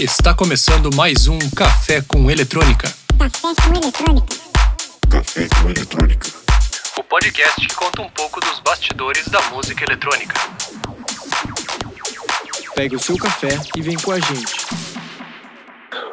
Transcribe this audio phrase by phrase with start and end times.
[0.00, 2.90] Está começando mais um Café com Eletrônica.
[3.18, 4.34] Café com eletrônica.
[5.10, 6.26] Café com eletrônica.
[6.96, 10.40] O podcast que conta um pouco dos bastidores da música eletrônica.
[12.74, 14.66] Pegue o seu café e vem com a gente.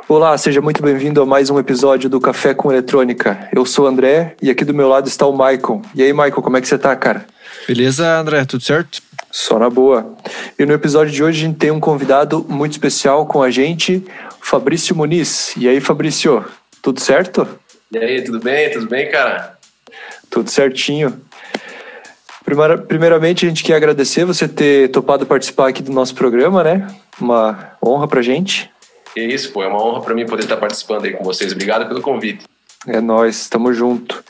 [0.09, 3.47] Olá, seja muito bem-vindo a mais um episódio do Café com Eletrônica.
[3.55, 5.81] Eu sou o André e aqui do meu lado está o Michael.
[5.95, 7.25] E aí, Michael, como é que você tá, cara?
[7.65, 8.43] Beleza, André?
[8.43, 9.01] Tudo certo?
[9.39, 10.15] Só na boa.
[10.57, 14.03] E no episódio de hoje a gente tem um convidado muito especial com a gente,
[14.41, 15.53] Fabrício Muniz.
[15.55, 16.43] E aí, Fabrício,
[16.81, 17.48] tudo certo?
[17.91, 18.71] E aí, tudo bem?
[18.71, 19.55] Tudo bem, cara?
[20.27, 21.21] Tudo certinho.
[22.43, 26.88] Primeira- primeiramente, a gente quer agradecer você ter topado participar aqui do nosso programa, né?
[27.21, 28.71] Uma honra pra gente.
[29.13, 31.51] Que isso, pô, é uma honra pra mim poder estar participando aí com vocês.
[31.51, 32.43] Obrigado pelo convite.
[32.88, 34.23] É nóis, tamo junto.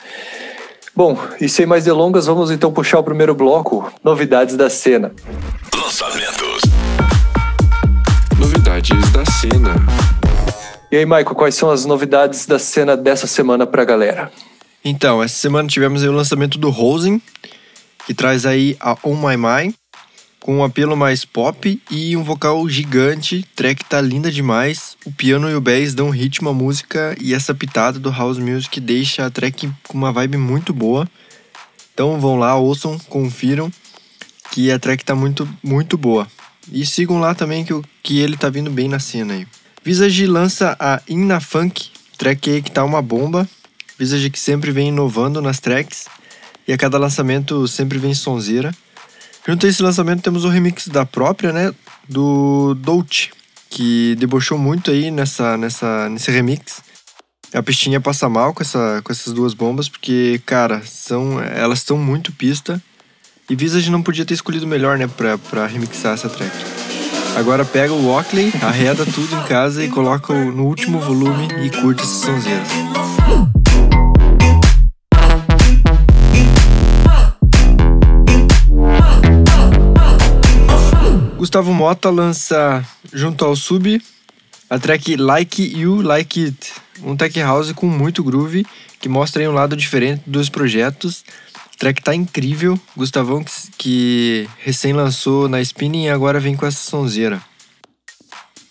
[0.98, 5.12] Bom, e sem mais delongas, vamos então puxar o primeiro bloco, novidades da cena.
[5.72, 6.60] Lançamentos.
[8.36, 9.76] Novidades da cena.
[10.90, 14.32] E aí, Michael, quais são as novidades da cena dessa semana pra galera?
[14.84, 17.22] Então, essa semana tivemos aí o lançamento do Rosen,
[18.04, 19.74] que traz aí a On My Mind,
[20.48, 23.44] com um apelo mais pop e um vocal gigante.
[23.54, 24.96] Track tá linda demais.
[25.04, 28.80] O piano e o bass dão ritmo à música e essa pitada do house music
[28.80, 31.06] deixa a track com uma vibe muito boa.
[31.92, 33.70] Então vão lá, ouçam, confiram
[34.50, 36.26] que a track tá muito, muito boa.
[36.72, 39.46] E sigam lá também que, que ele tá vindo bem na cena aí.
[39.84, 43.46] Visage lança a Inna Funk, track aí que tá uma bomba.
[43.98, 46.06] Visage que sempre vem inovando nas tracks
[46.66, 48.74] e a cada lançamento sempre vem sonzeira.
[49.48, 51.72] Junto a esse lançamento temos o remix da própria, né,
[52.06, 53.30] do Dolce,
[53.70, 56.82] que debochou muito aí nessa, nessa, nesse remix.
[57.54, 61.96] A pistinha passa mal com, essa, com essas duas bombas, porque, cara, são, elas estão
[61.96, 62.78] muito pista.
[63.48, 66.54] E Visage não podia ter escolhido melhor, né, pra, pra remixar essa track.
[67.34, 72.02] Agora pega o Walkley, arreda tudo em casa e coloca no último volume e curte
[72.02, 73.17] essa sonzeira.
[81.38, 84.02] Gustavo Mota lança junto ao Sub
[84.68, 88.66] a track Like You Like It, um tech house com muito groove
[89.00, 91.24] que mostra um lado diferente dos projetos.
[91.54, 96.66] A track tá incrível, Gustavão que, que recém lançou na Spinning e agora vem com
[96.66, 97.40] essa sonzeira.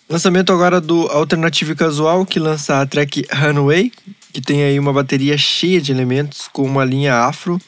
[0.06, 3.90] Lançamento agora do Alternative Casual, que lança a track Runway,
[4.30, 7.58] que tem aí uma bateria cheia de elementos com uma linha afro,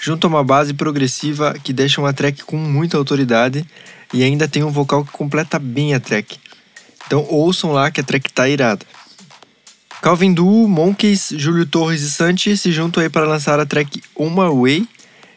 [0.00, 3.66] junto a uma base progressiva que deixa uma track com muita autoridade
[4.12, 6.38] e ainda tem um vocal que completa bem a track.
[7.06, 8.84] Então ouçam lá que a track tá irada.
[10.00, 14.30] Calvin Duo, Monkeys, Júlio Torres e Santi se juntam aí para lançar a track On
[14.30, 14.88] My Way.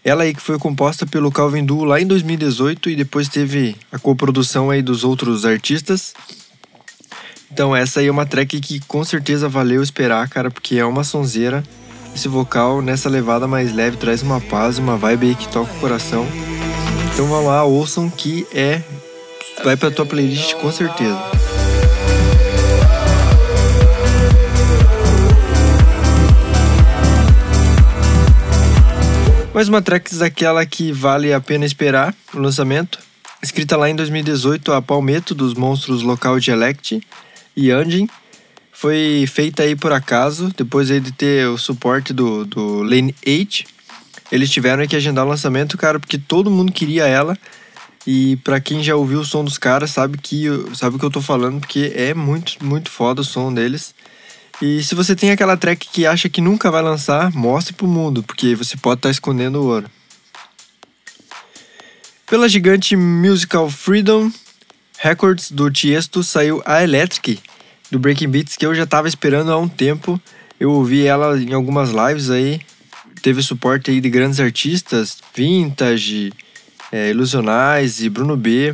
[0.04, 3.98] Ela aí que foi composta pelo Calvin Duo lá em 2018 e depois teve a
[3.98, 6.14] coprodução aí dos outros artistas.
[7.52, 11.04] Então essa aí é uma track que com certeza valeu esperar, cara, porque é uma
[11.04, 11.64] sonzeira.
[12.16, 15.80] Esse vocal nessa levada mais leve traz uma paz, uma vibe aí que toca o
[15.80, 16.28] coração.
[17.14, 18.82] Então vão lá, ouçam que é
[19.64, 21.20] vai pra tua playlist com certeza.
[29.54, 33.00] Mais uma track daquela que vale a pena esperar o lançamento.
[33.44, 37.02] Escrita lá em 2018 a Palmetto dos monstros Local Dialect
[37.56, 38.08] e Anjin.
[38.81, 43.64] Foi feita aí por acaso, depois aí de ter o suporte do, do Lane 8.
[44.31, 47.38] Eles tiveram que agendar o lançamento, cara, porque todo mundo queria ela.
[48.08, 51.12] E pra quem já ouviu o som dos caras, sabe que sabe o que eu
[51.12, 53.94] tô falando, porque é muito, muito foda o som deles.
[54.59, 58.24] E se você tem aquela track que acha que nunca vai lançar, mostre pro mundo,
[58.24, 59.86] porque você pode estar escondendo o ouro.
[62.25, 64.31] Pela gigante Musical Freedom
[64.97, 67.40] Records do Tiesto saiu a Electric
[67.91, 70.19] do Breaking Beats que eu já tava esperando há um tempo.
[70.59, 72.62] Eu ouvi ela em algumas lives aí.
[73.22, 76.34] Teve suporte aí de grandes artistas, Vintage,
[76.91, 78.74] é, Ilusionais e Bruno B.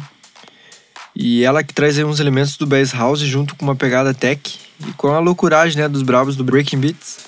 [1.16, 4.60] E ela que traz aí uns elementos do Bass House junto com uma pegada tech
[4.88, 7.26] e com a loucuragem né, dos bravos do Breaking Beats.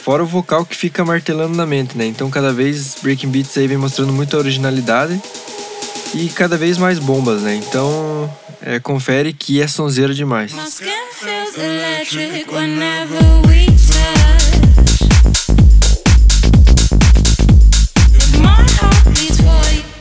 [0.00, 2.04] Fora o vocal que fica martelando na mente, né?
[2.04, 5.18] Então cada vez Breaking Beats aí vem mostrando muita originalidade
[6.14, 7.56] e cada vez mais bombas, né?
[7.56, 8.32] Então
[8.62, 10.52] é, confere que é sonzeira demais.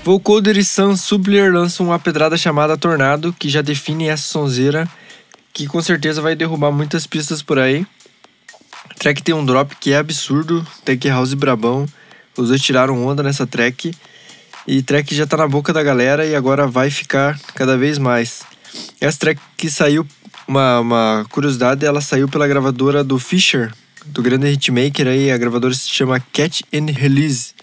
[0.04, 4.88] Vocoder e Sam Subler lançam uma pedrada chamada Tornado, que já define essa sonzeira,
[5.54, 7.88] que com certeza vai derrubar muitas pistas por aí.
[8.90, 11.86] A track tem um drop que é absurdo, Tech House brabão.
[12.38, 13.94] Os dois tiraram onda nessa track.
[14.66, 18.44] E track já tá na boca da galera e agora vai ficar cada vez mais.
[19.00, 20.08] Essa track que saiu
[20.48, 23.72] uma, uma curiosidade, ela saiu pela gravadora do Fisher,
[24.06, 27.54] do grande hitmaker aí, a gravadora se chama Catch and Release.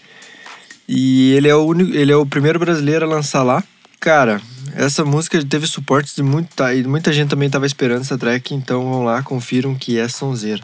[0.87, 3.63] E ele é o único, ele é o primeiro brasileiro a lançar lá.
[3.99, 4.41] Cara,
[4.75, 8.83] essa música teve suporte de muita e muita gente também tava esperando essa track, então
[8.83, 10.61] vão lá, confiram que é sonzeira.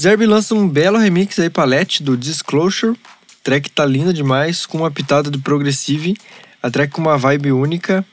[0.00, 2.96] Zerbe lança um belo remix aí palette do Disclosure.
[3.48, 6.14] Track tá linda demais, com uma pitada do Progressive.
[6.62, 8.04] A track com uma vibe única.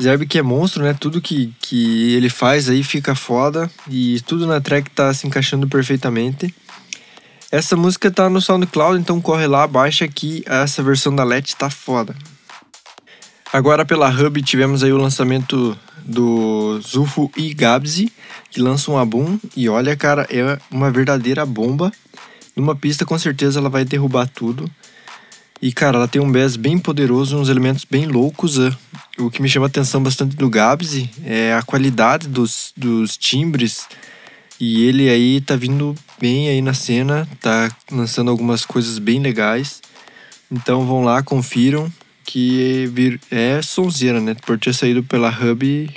[0.00, 0.94] Zerbe que é monstro, né?
[0.94, 3.68] Tudo que, que ele faz aí fica foda.
[3.90, 6.54] E tudo na track tá se encaixando perfeitamente.
[7.50, 11.68] Essa música tá no SoundCloud, então corre lá, baixa que essa versão da Let tá
[11.68, 12.14] foda.
[13.52, 18.12] Agora pela Hub tivemos aí o lançamento do Zulfo e Gabzi,
[18.52, 21.92] que lançam um álbum e olha, cara, é uma verdadeira bomba.
[22.56, 24.70] Numa pista com certeza ela vai derrubar tudo.
[25.60, 28.58] E cara, ela tem um bass bem poderoso, uns elementos bem loucos.
[28.58, 28.70] é.
[29.18, 33.86] O que me chama a atenção bastante do Gabzi é a qualidade dos, dos timbres.
[34.60, 39.80] E ele aí tá vindo bem aí na cena, tá lançando algumas coisas bem legais.
[40.50, 41.90] Então vão lá, confiram
[42.24, 44.34] que é sonzeira, né?
[44.46, 45.90] Por ter saído pela Hub.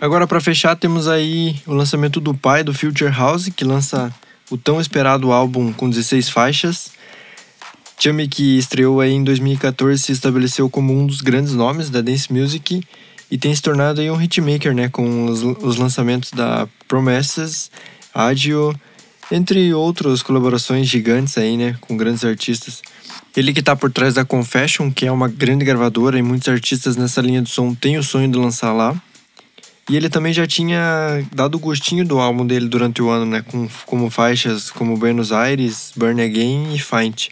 [0.00, 4.14] Agora para fechar temos aí o lançamento do pai do Future House, que lança
[4.50, 6.90] o tão esperado álbum com 16 faixas.
[7.98, 12.32] Chummy, que estreou aí em 2014, se estabeleceu como um dos grandes nomes da dance
[12.32, 12.80] music
[13.30, 17.70] e tem se tornado aí um hitmaker, né, com os, os lançamentos da Promises,
[18.14, 18.74] Agio,
[19.30, 22.80] entre outras colaborações gigantes aí, né, com grandes artistas.
[23.36, 26.96] Ele que tá por trás da Confession, que é uma grande gravadora e muitos artistas
[26.96, 28.96] nessa linha de som têm o sonho de lançar lá.
[29.88, 33.42] E ele também já tinha dado o gostinho do álbum dele durante o ano, né,
[33.42, 37.28] com, como faixas como Buenos Aires, Burn Again e Find.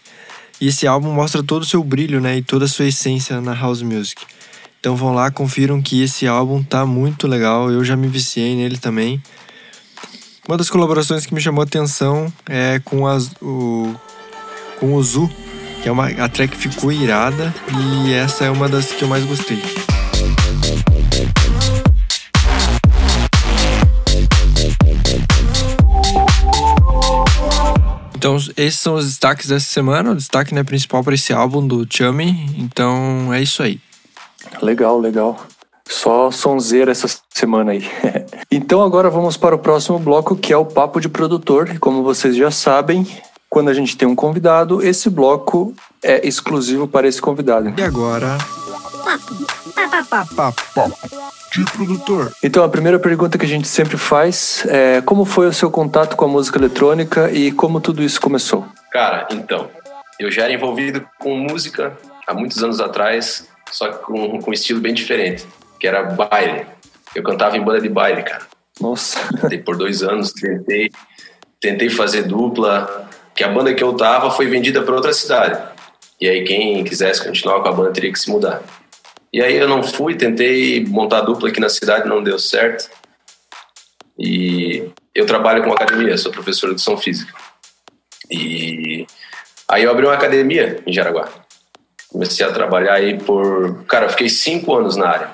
[0.58, 3.54] E esse álbum mostra todo o seu brilho, né, e toda a sua essência na
[3.54, 4.22] house music.
[4.80, 7.70] Então vão lá, confiram que esse álbum tá muito legal.
[7.70, 9.20] Eu já me viciei nele também.
[10.48, 13.92] Uma das colaborações que me chamou a atenção é com, as, o,
[14.78, 15.28] com o Zu,
[15.82, 17.52] que é uma, a track ficou irada
[18.06, 19.60] e essa é uma das que eu mais gostei.
[28.26, 30.11] Então, esses são os destaques dessa semana.
[30.11, 32.50] O destaque né, principal para esse álbum do Chummy.
[32.58, 33.78] Então, é isso aí.
[34.61, 35.38] Legal, legal.
[35.88, 37.88] Só sonzeira essa semana aí.
[38.50, 41.78] então agora vamos para o próximo bloco, que é o Papo de Produtor.
[41.78, 43.06] Como vocês já sabem,
[43.49, 47.73] quando a gente tem um convidado, esse bloco é exclusivo para esse convidado.
[47.78, 48.38] E agora.
[49.05, 49.65] Papo
[51.52, 52.32] de produtor.
[52.43, 56.17] Então a primeira pergunta que a gente sempre faz é como foi o seu contato
[56.17, 58.67] com a música eletrônica e como tudo isso começou?
[58.90, 59.70] Cara, então,
[60.19, 61.96] eu já era envolvido com música
[62.26, 65.46] há muitos anos atrás, só que com, com um estilo bem diferente,
[65.78, 66.67] que era baile.
[67.14, 68.43] Eu cantava em banda de baile, cara.
[68.81, 70.90] Nossa, Tentei por dois anos, tentei,
[71.61, 75.58] tentei fazer dupla, que a banda que eu tava foi vendida para outra cidade.
[76.20, 78.62] E aí quem quisesse continuar com a banda teria que se mudar.
[79.36, 82.88] E aí eu não fui, tentei montar dupla aqui na cidade, não deu certo.
[84.18, 87.34] E eu trabalho com academia, sou professor de educação física.
[88.30, 89.06] E
[89.68, 91.28] aí eu abri uma academia em Jaraguá.
[92.08, 93.84] Comecei a trabalhar aí por.
[93.84, 95.30] Cara, eu fiquei cinco anos na área.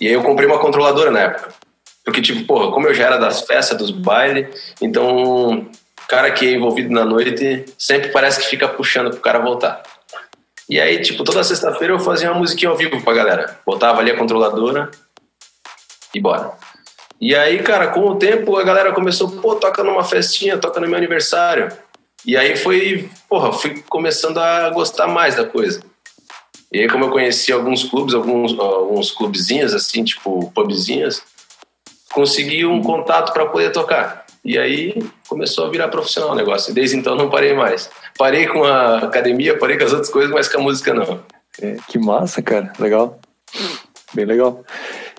[0.00, 1.52] E aí eu comprei uma controladora na época.
[2.04, 5.68] Porque, tipo, porra, como eu já era das festas, dos bailes, então
[6.06, 9.82] cara que é envolvido na noite sempre parece que fica puxando pro cara voltar.
[10.68, 13.58] E aí, tipo, toda sexta-feira eu fazia uma musiquinha ao vivo pra galera.
[13.64, 14.90] Botava ali a controladora
[16.14, 16.52] e bora.
[17.20, 20.88] E aí, cara, com o tempo a galera começou, pô, toca numa festinha, toca no
[20.88, 21.70] meu aniversário.
[22.24, 25.80] E aí foi, porra, fui começando a gostar mais da coisa.
[26.72, 31.22] E aí, como eu conheci alguns clubes, alguns, alguns clubezinhos, assim, tipo pubzinhos,
[32.12, 34.25] consegui um contato para poder tocar.
[34.46, 34.94] E aí
[35.28, 36.70] começou a virar profissional o negócio.
[36.70, 37.90] E desde então não parei mais.
[38.16, 41.20] Parei com a academia, parei com as outras coisas, mas com a música não.
[41.60, 42.72] é, que massa, cara.
[42.78, 43.18] Legal.
[44.14, 44.64] Bem legal.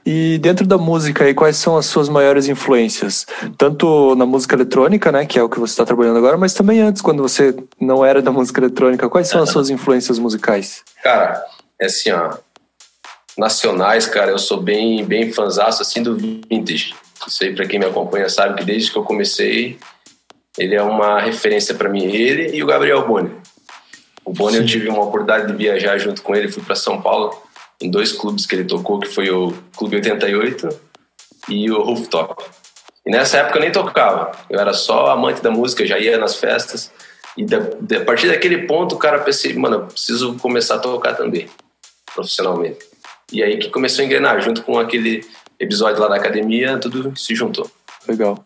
[0.05, 3.27] E dentro da música aí, quais são as suas maiores influências?
[3.57, 6.79] Tanto na música eletrônica, né, que é o que você está trabalhando agora, mas também
[6.79, 10.81] antes, quando você não era da música eletrônica, quais são as suas influências musicais?
[11.03, 11.43] Cara,
[11.81, 12.37] é assim, ó.
[13.37, 16.95] Nacionais, cara, eu sou bem, bem fanzaço assim do vintage.
[17.25, 19.77] Isso aí, pra quem me acompanha, sabe que desde que eu comecei,
[20.57, 22.05] ele é uma referência para mim.
[22.05, 23.31] Ele e o Gabriel Boni.
[24.25, 27.33] O Boni, eu tive uma oportunidade de viajar junto com ele, fui para São Paulo,
[27.81, 30.67] em dois clubes que ele tocou, que foi o Clube 88
[31.49, 32.43] e o Rooftop.
[33.05, 36.35] E nessa época eu nem tocava, eu era só amante da música, já ia nas
[36.35, 36.91] festas.
[37.37, 40.79] E da, da- a partir daquele ponto, o cara pensei, mano, eu preciso começar a
[40.79, 41.47] tocar também,
[42.13, 42.79] profissionalmente.
[43.31, 45.23] E aí que começou a engrenar, junto com aquele
[45.59, 47.69] episódio lá da academia, tudo se juntou.
[48.07, 48.45] Legal.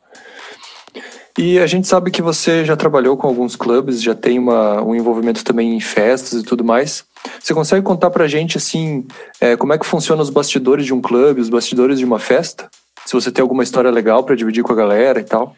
[1.37, 4.93] E a gente sabe que você já trabalhou com alguns clubes, já tem uma, um
[4.93, 7.05] envolvimento também em festas e tudo mais.
[7.39, 9.07] Você consegue contar pra gente, assim,
[9.39, 12.69] é, como é que funciona os bastidores de um clube, os bastidores de uma festa?
[13.05, 15.55] Se você tem alguma história legal pra dividir com a galera e tal.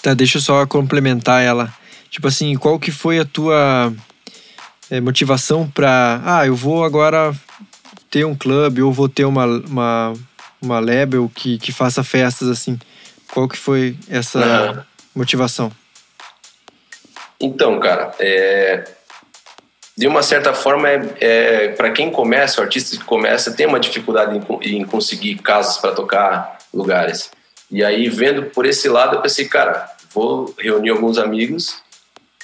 [0.00, 1.72] Tá, deixa eu só complementar ela.
[2.10, 3.92] Tipo assim, qual que foi a tua
[4.88, 6.22] é, motivação pra...
[6.24, 7.34] Ah, eu vou agora
[8.08, 10.14] ter um clube ou vou ter uma, uma,
[10.60, 12.78] uma label que, que faça festas assim.
[13.32, 14.86] Qual que foi essa Aham.
[15.14, 15.70] motivação?
[17.40, 18.84] Então, cara, é,
[19.96, 23.80] de uma certa forma, é, é, para quem começa, o artista que começa, tem uma
[23.80, 27.30] dificuldade em, em conseguir casas para tocar lugares.
[27.70, 31.82] E aí, vendo por esse lado, eu pensei, cara, vou reunir alguns amigos,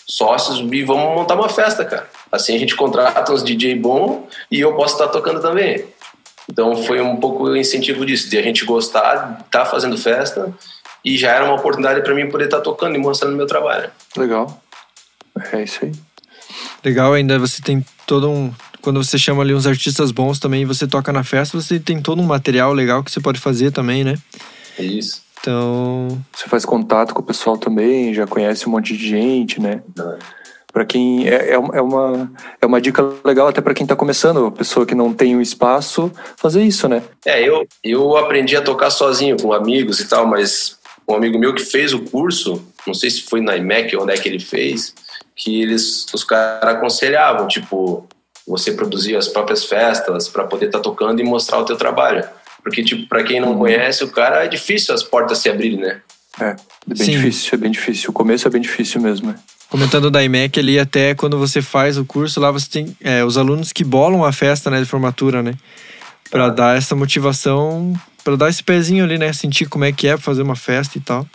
[0.07, 2.09] sócios, e vamos montar uma festa, cara.
[2.31, 5.85] Assim a gente contrata uns DJ bom e eu posso estar tocando também.
[6.51, 10.53] Então foi um pouco o incentivo disso, de a gente gostar, de estar fazendo festa
[11.05, 13.91] e já era uma oportunidade para mim poder estar tocando e mostrando meu trabalho.
[14.17, 14.63] Legal.
[15.53, 15.93] É isso aí.
[16.85, 18.53] Legal, ainda você tem todo um.
[18.81, 22.01] Quando você chama ali uns artistas bons também e você toca na festa, você tem
[22.01, 24.17] todo um material legal que você pode fazer também, né?
[24.79, 25.23] É isso.
[25.41, 29.83] Então, Você faz contato com o pessoal também, já conhece um monte de gente, né?
[29.95, 30.19] Né?
[30.75, 33.95] Pra quem é, é uma- é uma é uma dica legal até pra quem tá
[33.95, 37.01] começando, pessoa que não tem um espaço, fazer isso, né?
[37.25, 40.77] É, eu, eu aprendi a tocar sozinho, com amigos e tal, mas
[41.09, 44.15] um amigo meu que fez o curso, não sei se foi na IMEC ou onde
[44.15, 44.93] é que ele fez,
[45.37, 48.09] que eles, os caras aconselhavam, tipo,
[48.45, 52.25] você produzir as próprias festas para poder estar tocando e mostrar o teu trabalho.
[52.65, 56.01] Porque, tipo, para quem não conhece, o cara é difícil as portas se abrirem, né?
[56.41, 56.57] É, é
[56.89, 57.13] bem Sim.
[57.13, 58.11] difícil, é bem difícil.
[58.11, 59.37] O começo é bem difícil mesmo, né?
[59.69, 63.37] Comentando da IMEC ali, até quando você faz o curso, lá você tem é, os
[63.37, 65.55] alunos que bolam a festa né, de formatura, né?
[66.31, 67.93] Pra dar essa motivação,
[68.25, 69.33] pra dar esse pezinho ali, né?
[69.33, 71.27] Sentir como é que é fazer uma festa e tal.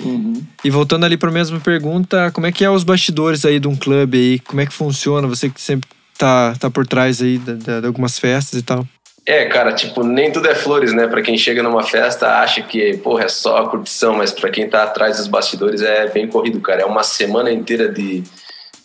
[0.00, 0.42] Uhum.
[0.64, 3.68] E voltando ali para a mesma pergunta, como é que é os bastidores aí de
[3.68, 4.38] um clube aí?
[4.40, 5.26] Como é que funciona?
[5.28, 8.86] Você que sempre tá, tá por trás aí da- da- de, algumas festas e tal.
[9.26, 11.06] É, cara, tipo, nem tudo é flores, né?
[11.06, 14.82] Pra quem chega numa festa, acha que, porra, é só curtição, mas pra quem tá
[14.82, 16.82] atrás dos bastidores é bem corrido, cara.
[16.82, 18.22] É uma semana inteira de,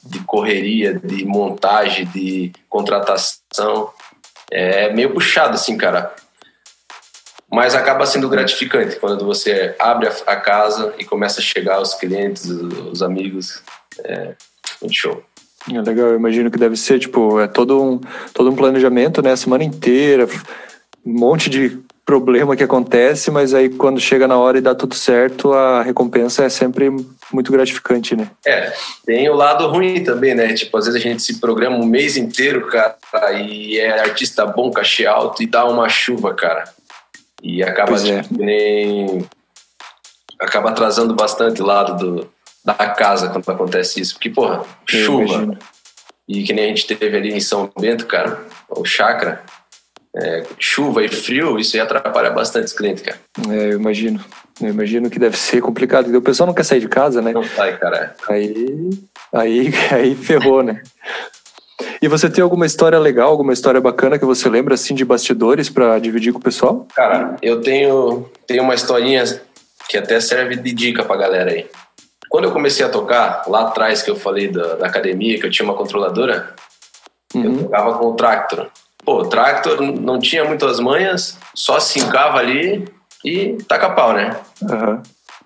[0.02, 3.92] de correria, de montagem, de contratação.
[4.50, 6.16] É meio puxado, assim, cara.
[7.52, 11.96] Mas acaba sendo gratificante quando você abre a, a casa e começa a chegar os
[11.96, 13.62] clientes, os amigos.
[14.06, 14.36] É
[14.82, 15.24] muito show.
[15.72, 18.00] É legal, eu imagino que deve ser, tipo, é todo um,
[18.34, 19.32] todo um planejamento, né?
[19.32, 20.28] A semana inteira,
[21.06, 24.96] um monte de problema que acontece, mas aí quando chega na hora e dá tudo
[24.96, 26.90] certo, a recompensa é sempre
[27.32, 28.28] muito gratificante, né?
[28.44, 28.74] É,
[29.06, 30.54] tem o lado ruim também, né?
[30.56, 32.98] Tipo, às vezes a gente se programa um mês inteiro, cara,
[33.34, 36.64] e é artista bom, cachê alto, e dá uma chuva, cara.
[37.44, 38.22] E acaba é.
[38.22, 39.26] tipo, que nem.
[40.40, 42.32] Acaba atrasando bastante o lado do,
[42.64, 44.14] da casa quando acontece isso.
[44.16, 45.24] Porque, porra, Eu chuva.
[45.24, 45.58] imagino.
[46.28, 48.40] E que nem a gente teve ali em São Bento, cara,
[48.70, 49.42] o Chakra.
[50.16, 53.18] é, chuva e frio, isso aí atrapalha bastante os clientes, cara.
[53.50, 54.24] É, eu imagino.
[54.62, 56.14] Eu imagino que deve ser complicado.
[56.16, 57.32] O pessoal não quer sair de casa, né?
[57.32, 58.16] Não sai, cara.
[58.28, 58.90] Aí,
[59.34, 60.82] aí, aí ferrou, né?
[62.02, 65.70] E você tem alguma história legal, alguma história bacana que você lembra, assim, de bastidores
[65.70, 66.86] pra dividir com o pessoal?
[66.94, 69.24] Cara, eu tenho, tenho uma historinha
[69.88, 71.66] que até serve de dica pra galera aí.
[72.30, 75.50] Quando eu comecei a tocar, lá atrás que eu falei da, da academia, que eu
[75.52, 76.54] tinha uma controladora,
[77.34, 77.64] eu Uhum.
[77.64, 78.68] tocava com o Tractor.
[79.04, 82.88] Pô, o Tractor não tinha muitas manhas, só sincava ali
[83.24, 84.36] e taca pau, né?
[84.70, 85.02] Aham.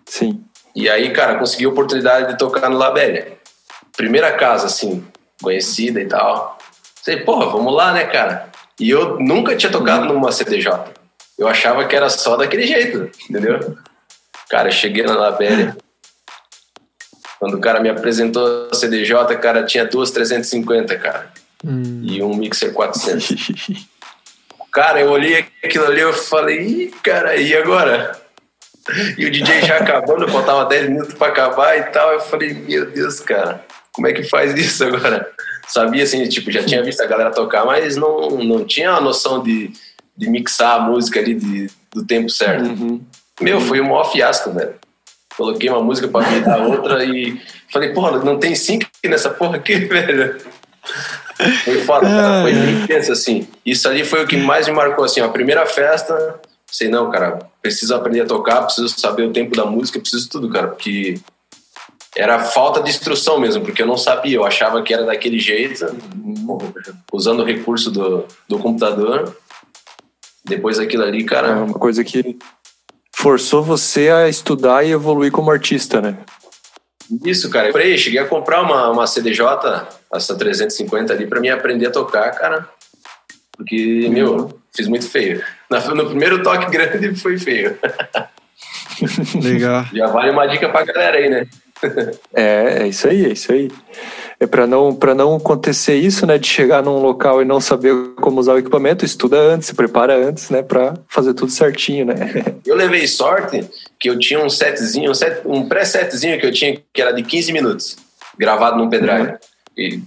[0.05, 0.43] Sim.
[0.75, 3.37] E aí, cara, consegui a oportunidade de tocar no Labélia.
[3.95, 5.05] Primeira casa, assim,
[5.41, 6.57] conhecida e tal.
[7.05, 8.49] Falei, porra, vamos lá, né, cara?
[8.79, 10.71] E eu nunca tinha tocado numa CDJ.
[11.37, 13.77] Eu achava que era só daquele jeito, entendeu?
[14.49, 15.75] Cara, eu cheguei na Labélia.
[17.43, 21.29] Quando o cara me apresentou a CDJ, cara, tinha duas 350, cara.
[22.01, 23.85] E um mixer 400.
[24.71, 28.17] Cara, eu olhei aquilo ali eu falei, Ih, cara, e agora?
[29.17, 32.13] E o DJ já acabando, faltava 10 minutos pra acabar e tal.
[32.13, 35.29] Eu falei, meu Deus, cara, como é que faz isso agora?
[35.67, 39.43] Sabia assim, tipo, já tinha visto a galera tocar, mas não, não tinha a noção
[39.43, 39.73] de,
[40.15, 42.63] de mixar a música ali de, do tempo certo.
[42.63, 43.01] Uhum.
[43.41, 44.75] Meu, foi um maior fiasco, velho.
[45.37, 49.75] Coloquei uma música pra virar outra e falei, porra, não tem sync nessa porra aqui,
[49.85, 50.37] velho.
[51.63, 52.41] Foi foda, cara.
[52.41, 53.47] Foi bem intenso, assim.
[53.65, 55.25] Isso ali foi o que mais me marcou, assim, ó.
[55.25, 59.65] A primeira festa, sei não, cara, preciso aprender a tocar, preciso saber o tempo da
[59.65, 61.19] música, preciso tudo, cara, porque
[62.15, 65.85] era falta de instrução mesmo, porque eu não sabia, eu achava que era daquele jeito,
[67.11, 69.35] usando o recurso do, do computador,
[70.45, 72.37] Depois daquilo ali, É cara, uma coisa que
[73.27, 76.17] forçou você a estudar e evoluir como artista, né?
[77.25, 77.67] isso, cara.
[77.69, 79.45] Eu falei, cheguei a comprar uma, uma CDJ,
[80.13, 82.67] essa 350 ali, pra mim aprender a tocar, cara.
[83.55, 85.41] Porque, meu, fiz muito feio.
[85.69, 87.77] Na- No primeiro toque grande foi feio.
[89.41, 89.85] Legal.
[89.93, 91.47] Já vale uma dica pra galera aí, né?
[92.33, 93.69] É, é isso aí, é isso aí.
[94.39, 97.93] É para não para não acontecer isso, né, de chegar num local e não saber
[98.15, 102.15] como usar o equipamento, estuda antes, se prepara antes, né, para fazer tudo certinho, né?
[102.65, 106.81] Eu levei sorte que eu tinha um setzinho, um, set- um pré-setzinho que eu tinha
[106.93, 107.95] que era de 15 minutos,
[108.37, 109.35] gravado num pendrive.
[109.77, 110.01] E,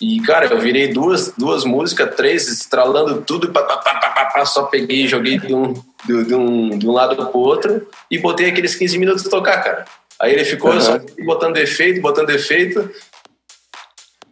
[0.00, 3.90] e, cara, eu virei duas, duas músicas, três, estralando tudo, pá, pá, pá,
[4.32, 8.18] pá, só peguei joguei de um, de, de um, de um lado pro outro e
[8.18, 9.84] botei aqueles 15 minutos de tocar, cara.
[10.20, 10.80] Aí ele ficou Uhum.
[10.80, 12.90] só botando efeito, botando efeito.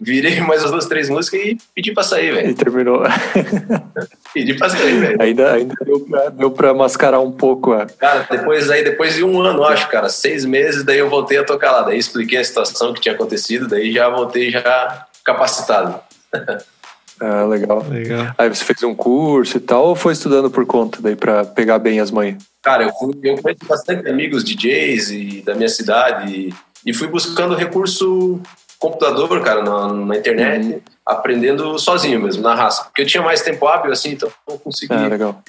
[0.01, 2.55] Virei mais as duas, três músicas e pedi pra sair, E velho.
[2.55, 3.03] terminou.
[4.35, 5.21] Pedi pra sair, velho.
[5.21, 9.25] ainda ainda deu pra, deu pra mascarar um pouco a Cara, depois aí, depois de
[9.25, 11.83] um ano, acho, cara, seis meses, daí eu voltei a tocar lá.
[11.83, 15.99] Daí expliquei a situação que tinha acontecido, daí já voltei já capacitado.
[17.21, 17.85] ah, legal.
[17.89, 18.35] Legal.
[18.37, 21.79] Aí você fez um curso e tal, ou foi estudando por conta daí para pegar
[21.79, 22.43] bem as manhas?
[22.63, 26.55] Cara, eu, fui, eu conheço bastante amigos DJs e da minha cidade e,
[26.87, 28.41] e fui buscando recurso
[28.79, 32.85] computador, cara, na, na internet, aprendendo sozinho mesmo, na raça.
[32.85, 35.43] Porque eu tinha mais tempo hábil, assim, então eu consegui Ah, legal.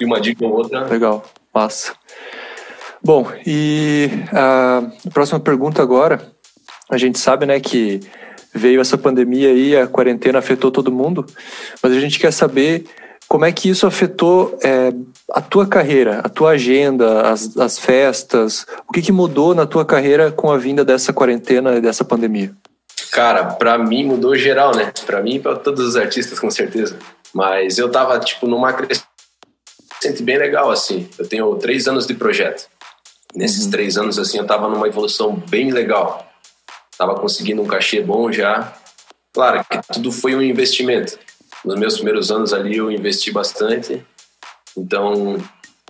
[0.00, 0.84] ir uma dica ou outra.
[0.86, 1.94] Legal, massa.
[3.02, 6.20] Bom, e a próxima pergunta agora.
[6.90, 8.00] A gente sabe, né, que
[8.54, 11.24] veio essa pandemia aí, a quarentena afetou todo mundo,
[11.82, 12.84] mas a gente quer saber
[13.28, 14.92] como é que isso afetou é,
[15.30, 19.84] a tua carreira, a tua agenda, as, as festas, o que, que mudou na tua
[19.84, 22.52] carreira com a vinda dessa quarentena e dessa pandemia?
[23.12, 24.92] Cara, pra mim mudou geral, né?
[25.06, 26.96] Pra mim e pra todos os artistas, com certeza.
[27.32, 31.08] Mas eu tava, tipo, numa crescente bem legal, assim.
[31.18, 32.68] Eu tenho três anos de projeto.
[33.34, 36.29] Nesses três anos, assim, eu tava numa evolução bem legal.
[37.00, 38.74] Tava conseguindo um cachê bom já.
[39.32, 41.18] Claro que tudo foi um investimento.
[41.64, 44.04] Nos meus primeiros anos ali eu investi bastante.
[44.76, 45.38] Então,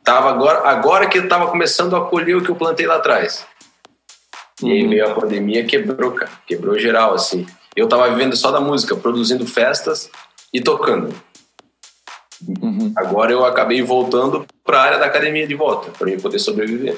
[0.04, 3.44] tava agora, agora que eu tava começando a colher o que eu plantei lá atrás.
[4.62, 6.30] E aí veio a pandemia, quebrou, cara.
[6.46, 7.44] Quebrou geral, assim.
[7.74, 10.08] Eu tava vivendo só da música, produzindo festas
[10.54, 11.12] e tocando.
[12.62, 12.92] Uhum.
[12.94, 16.96] Agora eu acabei voltando pra área da academia de volta, pra mim poder sobreviver.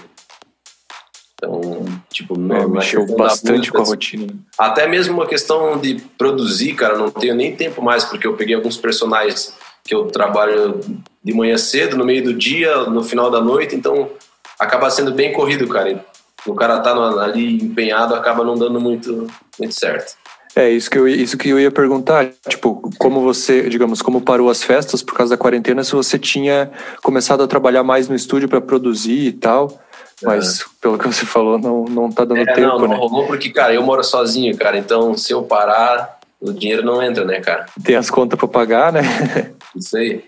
[1.34, 4.26] Então, tipo, É, mexeu bastante com a rotina.
[4.58, 8.54] Até mesmo uma questão de produzir, cara, não tenho nem tempo mais, porque eu peguei
[8.54, 10.80] alguns personagens que eu trabalho
[11.22, 14.10] de manhã cedo, no meio do dia, no final da noite, então
[14.58, 15.90] acaba sendo bem corrido, cara.
[15.90, 15.98] E
[16.46, 19.26] o cara tá ali empenhado, acaba não dando muito,
[19.58, 20.16] muito certo.
[20.54, 24.50] É, isso que, eu, isso que eu ia perguntar, tipo, como você, digamos, como parou
[24.50, 26.70] as festas por causa da quarentena, se você tinha
[27.02, 29.81] começado a trabalhar mais no estúdio para produzir e tal,
[30.22, 32.96] mas pelo que você falou, não, não tá dando É, tempo, não, não né?
[32.96, 37.24] rolou porque, cara, eu moro sozinho, cara, então se eu parar, o dinheiro não entra,
[37.24, 37.66] né, cara?
[37.82, 39.02] Tem as contas para pagar, né?
[39.76, 40.24] Isso aí.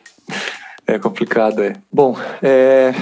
[0.87, 1.75] É complicado, é.
[1.93, 2.93] Bom, é...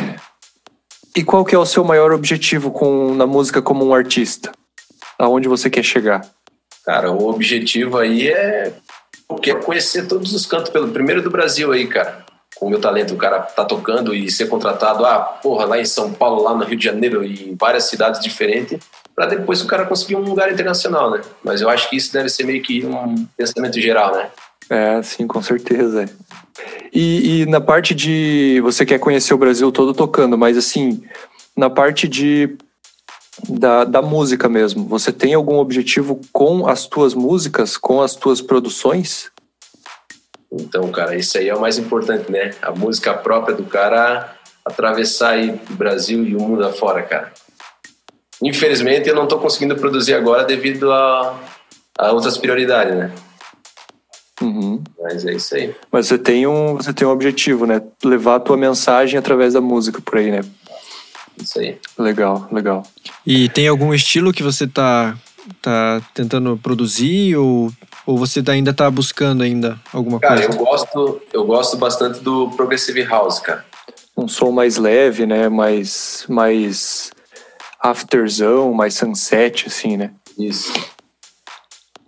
[1.17, 4.53] e qual que é o seu maior objetivo com, na música como um artista?
[5.19, 6.27] Aonde você quer chegar?
[6.85, 8.73] Cara, o objetivo aí é
[9.43, 12.22] quero conhecer todos os cantos, pelo primeiro do Brasil aí, cara.
[12.63, 15.85] Com o meu talento, o cara tá tocando e ser contratado, ah, porra, lá em
[15.85, 18.79] São Paulo, lá no Rio de Janeiro e em várias cidades diferentes,
[19.17, 21.23] para depois o cara conseguir um lugar internacional, né?
[21.43, 24.31] Mas eu acho que isso deve ser meio que um pensamento geral, né?
[24.71, 26.09] É, sim, com certeza.
[26.93, 28.61] E, e na parte de.
[28.63, 31.03] Você quer conhecer o Brasil todo tocando, mas assim,
[31.57, 32.57] na parte de.
[33.49, 38.41] Da, da música mesmo, você tem algum objetivo com as tuas músicas, com as tuas
[38.41, 39.32] produções?
[40.53, 42.51] Então, cara, isso aí é o mais importante, né?
[42.61, 47.33] A música própria do cara atravessar aí o Brasil e o mundo afora, cara.
[48.43, 51.39] Infelizmente, eu não tô conseguindo produzir agora devido a,
[51.99, 53.13] a outras prioridades, né?
[54.41, 54.83] Uhum.
[55.01, 55.75] Mas é isso aí.
[55.91, 57.81] Mas você tem um, você tem um objetivo, né?
[58.05, 60.41] Levar a tua mensagem através da música por aí, né?
[61.41, 61.79] Isso aí.
[61.99, 62.83] Legal, legal.
[63.25, 65.17] E tem algum estilo que você tá,
[65.61, 67.73] tá tentando produzir ou,
[68.07, 70.59] ou você tá- ainda tá buscando ainda alguma Cara, coisa?
[70.59, 73.65] eu gosto, eu gosto bastante do Progressive House, cara.
[74.17, 75.49] Um som mais leve, né?
[75.49, 77.11] Mais, mais
[77.81, 80.11] afterzão, mais sunset, assim, né?
[80.39, 80.73] Isso.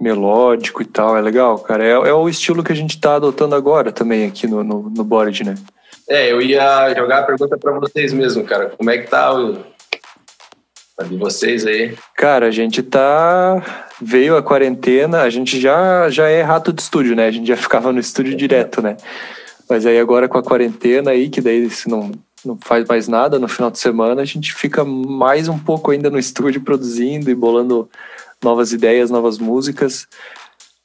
[0.00, 1.82] melódico e tal, é legal, cara.
[1.84, 5.04] É, é o estilo que a gente tá adotando agora também aqui no, no, no
[5.04, 5.54] board, né?
[6.08, 8.70] É, eu ia jogar a pergunta pra vocês mesmo, cara.
[8.76, 9.64] Como é que tá o...
[10.98, 11.96] a de vocês aí?
[12.16, 13.90] Cara, a gente tá.
[14.00, 17.26] Veio a quarentena, a gente já, já é rato de estúdio, né?
[17.26, 18.96] A gente já ficava no estúdio direto, né?
[19.68, 22.12] Mas aí agora com a quarentena aí, que daí se não,
[22.44, 26.10] não faz mais nada no final de semana, a gente fica mais um pouco ainda
[26.10, 27.88] no estúdio produzindo e bolando
[28.42, 30.06] novas ideias, novas músicas.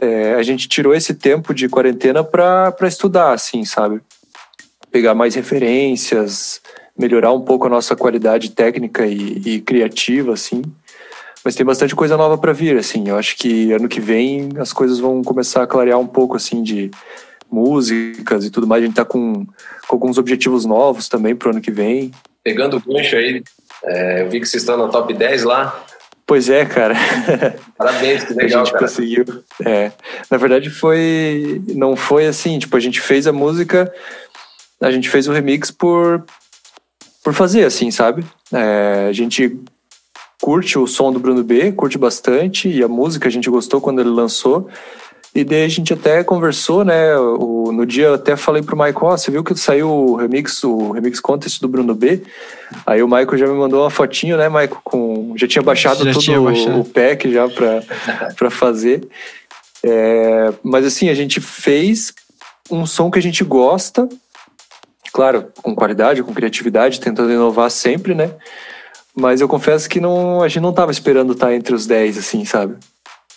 [0.02, 4.02] É, a gente tirou esse tempo de quarentena para estudar, assim, sabe?
[4.90, 6.62] Pegar mais referências,
[7.00, 10.62] melhorar um pouco a nossa qualidade técnica e, e criativa, assim.
[11.44, 13.08] Mas tem bastante coisa nova para vir, assim.
[13.08, 16.62] Eu acho que ano que vem as coisas vão começar a clarear um pouco, assim,
[16.62, 16.92] de
[17.50, 18.84] músicas e tudo mais.
[18.84, 22.12] A gente tá com, com alguns objetivos novos também pro ano que vem.
[22.44, 23.42] Pegando o gancho aí,
[23.86, 25.86] é, eu vi que vocês estão no top 10 lá.
[26.28, 26.96] Pois é, cara.
[27.78, 28.86] Parabéns, que a legal, gente cara.
[28.86, 29.26] conseguiu.
[29.66, 29.92] É.
[30.30, 31.62] Na verdade, foi.
[31.70, 33.92] Não foi assim, tipo, a gente fez a música,
[34.82, 36.24] a gente fez o remix por,
[37.30, 38.26] por fazer, assim, sabe?
[38.52, 39.56] É, a gente
[40.42, 44.00] curte o som do Bruno B, curte bastante, e a música a gente gostou quando
[44.00, 44.68] ele lançou.
[45.36, 47.16] E daí a gente até conversou, né?
[47.16, 50.64] O, no dia eu até falei pro Michael, ó, você viu que saiu o remix,
[50.64, 52.24] o remix contest do Bruno B?
[52.84, 54.78] Aí o Michael já me mandou uma fotinho, né, Michael?
[54.84, 56.80] Com, já tinha baixado Já todo tinha o- baixado.
[56.80, 57.84] o pack já pra,
[58.36, 59.08] pra fazer.
[59.86, 62.12] É, mas assim, a gente fez
[62.72, 64.10] um som que a gente gosta,
[65.12, 68.32] claro, com qualidade, com criatividade, tentando inovar sempre, né?
[69.16, 72.46] Mas eu confesso que não, a gente não tava esperando estar entre os 10, assim,
[72.46, 72.76] sabe?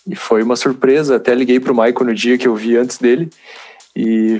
[0.06, 1.16] E foi uma surpresa.
[1.16, 3.30] Até liguei pro Michael no dia que eu vi antes dele.
[3.94, 4.38] E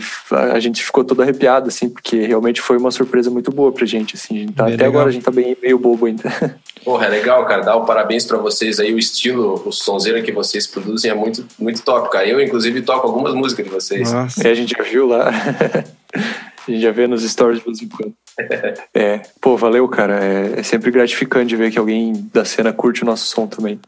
[0.51, 4.17] a gente ficou todo arrepiado, assim, porque realmente foi uma surpresa muito boa pra gente,
[4.17, 4.35] assim.
[4.35, 4.89] A gente tá- até legal.
[4.89, 6.23] agora a gente tá bem meio bobo ainda.
[6.83, 7.63] Porra, é legal, cara.
[7.63, 8.95] Dá um parabéns pra vocês aí.
[8.95, 12.27] O estilo, o sonzeiro que vocês produzem é muito, muito top, cara.
[12.27, 14.11] Eu, inclusive, toco algumas músicas de vocês.
[14.11, 14.47] Nossa.
[14.49, 15.31] É, a gente já viu lá.
[16.67, 18.13] a gente já vê nos stories de vez em quando.
[18.95, 20.25] É, pô, valeu, cara.
[20.25, 23.79] É, é sempre gratificante ver que alguém da cena curte o nosso som também.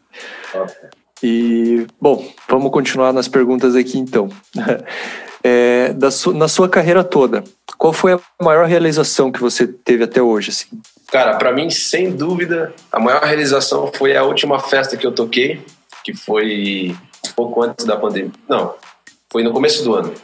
[1.23, 4.29] E, bom, vamos continuar nas perguntas aqui então.
[5.47, 7.45] É, da su- na sua carreira toda,
[7.77, 10.49] qual foi a maior realização que você teve até hoje?
[10.49, 10.69] Assim?
[11.13, 15.61] Cara, pra mim, sem dúvida, a maior realização foi a última festa que eu toquei,
[16.03, 16.97] que foi
[17.29, 18.31] um pouco antes da pandemia.
[18.49, 18.75] Não,
[19.31, 20.15] foi no começo do ano,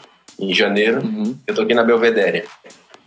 [0.41, 1.03] em janeiro.
[1.47, 2.45] Eu toquei na Belvedere,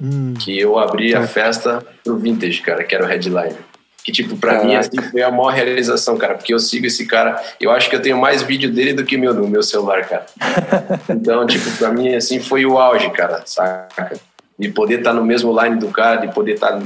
[0.01, 1.27] Hum, que eu abri a Tá.
[1.27, 3.55] festa pro Vintage, cara, que era o headline.
[4.03, 4.79] Que, tipo, pra mim, Caraca.
[4.79, 7.41] assim, foi a maior realização, cara, porque eu sigo esse cara.
[7.61, 10.25] Eu acho que eu tenho mais vídeo dele do que meu no meu celular, cara.
[11.09, 14.19] Então, tipo, pra mim, assim, foi o auge, cara, saca?
[14.59, 16.81] De poder estar no mesmo line do cara, de poder estar.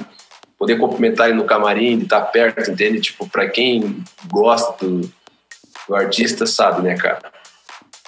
[0.60, 3.00] Poder cumprimentar ele no camarim, de estar perto, entende?
[3.00, 5.02] Tipo, pra quem gosta do,
[5.88, 7.20] do artista, sabe, né, cara?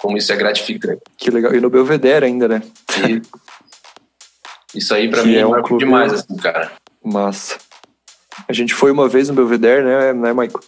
[0.01, 1.01] Como isso é gratificante.
[1.17, 1.53] Que legal.
[1.53, 2.62] E no Belvedere ainda, né?
[3.05, 3.21] E
[4.77, 6.71] isso aí, pra Que mim, é é um clube- demais, assim, cara.
[7.03, 7.57] Massa.
[8.47, 10.59] A gente foi uma vez no Belvedere, né, né, Michael?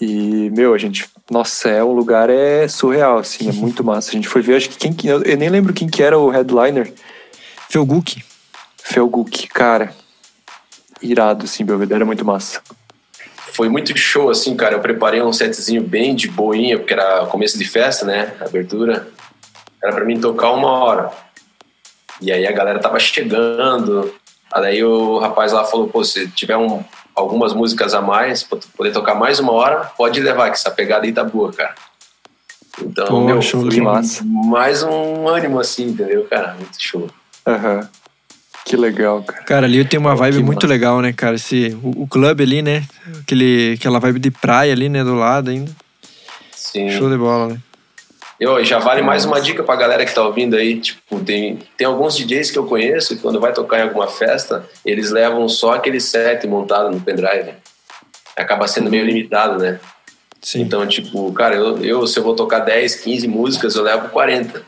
[0.00, 1.08] E, meu, a gente.
[1.30, 4.10] Nossa, é um lugar é surreal, assim, é muito massa.
[4.10, 4.92] A gente foi ver, acho que quem.
[4.92, 6.92] que- Eu, eu nem lembro quem que era o headliner.
[7.68, 8.22] Felguk.
[8.82, 9.94] Felguk, cara.
[11.02, 12.60] Irado, assim, Belvedere é muito massa.
[13.60, 14.76] Foi muito show, assim, cara.
[14.76, 18.32] Eu preparei um setzinho bem de boinha, porque era começo de festa, né?
[18.40, 19.06] Abertura.
[19.84, 21.10] Era pra mim tocar uma hora.
[22.22, 24.14] E aí a galera tava chegando.
[24.50, 26.82] Aí o rapaz lá falou: pô, se tiver um,
[27.14, 31.04] algumas músicas a mais, pra poder tocar mais uma hora, pode levar, que essa pegada
[31.04, 31.74] aí tá boa, cara.
[32.80, 34.24] Então, Pô, meu, show de massa.
[34.24, 36.54] mais um ânimo, assim, entendeu, cara?
[36.54, 37.10] Muito show.
[37.46, 37.86] Aham.
[38.70, 39.42] Que legal, cara.
[39.42, 40.68] Cara, ali tem uma vibe que muito massa.
[40.68, 41.34] legal, né, cara?
[41.34, 42.84] Esse, o, o clube ali, né?
[43.20, 45.72] Aquele, aquela vibe de praia ali, né, do lado ainda.
[46.54, 46.88] Sim.
[46.88, 47.58] Show de bola, né?
[48.38, 50.78] Eu, já vale mais uma dica pra galera que tá ouvindo aí.
[50.78, 54.64] Tipo, tem, tem alguns DJs que eu conheço que quando vai tocar em alguma festa,
[54.86, 57.54] eles levam só aquele set montado no pendrive.
[58.36, 59.80] Acaba sendo meio limitado, né?
[60.40, 60.62] Sim.
[60.62, 64.62] Então, tipo, cara, eu, eu se eu vou tocar 10, 15 músicas, eu levo 40.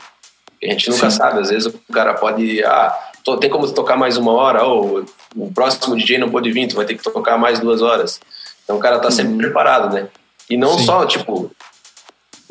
[0.61, 1.17] A gente nunca Sim.
[1.17, 2.65] sabe, às vezes o cara pode.
[2.65, 5.05] Ah, tem como tocar mais uma hora, ou
[5.37, 8.21] o próximo DJ não pode vir, tu vai ter que tocar mais duas horas.
[8.65, 10.09] Então o cara tá sempre preparado, né?
[10.51, 10.85] E não Sim.
[10.87, 11.51] só, tipo,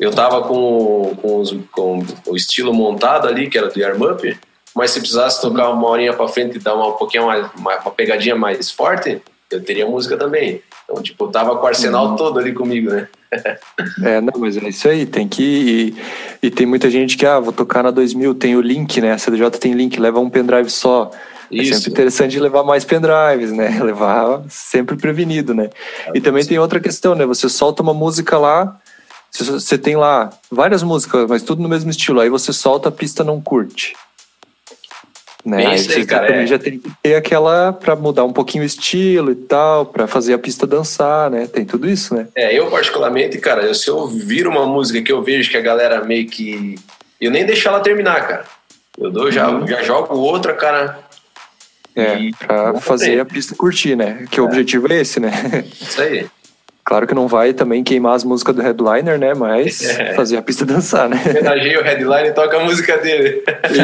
[0.00, 4.38] eu tava com, com, os- com o estilo montado ali, que era do Yarm Up,
[4.74, 7.76] mas se precisasse tocar uma horinha pra frente e dar uma, um pouquinho mais, uma,
[7.78, 10.62] uma pegadinha mais forte, eu teria música também.
[10.84, 13.08] Então, tipo, eu tava com o arsenal todo ali comigo, né?
[14.04, 15.94] É, não, mas é isso aí, tem que ir.
[16.42, 19.12] E, e tem muita gente que, ah, vou tocar na 2000, tem o link, né?
[19.12, 21.10] A CDJ tem link, leva um pendrive só.
[21.50, 21.74] É Isso.
[21.74, 23.68] sempre interessante levar mais pendrives, né?
[23.84, 25.68] Levar sempre prevenido, né?
[26.14, 27.26] E também tem outra questão, né?
[27.26, 28.78] Você solta uma música lá,
[29.30, 32.20] você tem lá várias músicas, mas tudo no mesmo estilo.
[32.20, 33.94] Aí você solta, a pista não curte.
[35.44, 35.56] Né?
[35.56, 36.46] Bem Aí você cara, também é.
[36.46, 40.34] já tem que ter aquela pra mudar um pouquinho o estilo e tal, pra fazer
[40.34, 41.48] a pista dançar, né?
[41.48, 42.28] Tem tudo isso, né?
[42.36, 46.04] É, eu particularmente, cara, se eu ouvir uma música que eu vejo que a galera
[46.04, 46.76] meio que.
[47.20, 48.44] Eu nem deixo ela terminar, cara.
[48.98, 49.66] Eu dou, já, Uhum.
[49.66, 50.98] já jogo outra, cara.
[51.96, 54.24] É, E- pra fazer a pista curtir, né?
[54.30, 55.30] Que o objetivo é esse, né?
[55.80, 56.26] Isso aí.
[56.84, 59.34] Claro que não vai também queimar as músicas do headliner, né?
[59.34, 60.14] Mas É.
[60.14, 61.22] fazer a pista dançar, né?
[61.28, 63.42] Homenageei o headline e toca a música dele.